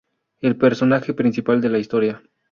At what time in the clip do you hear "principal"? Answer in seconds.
1.13-1.61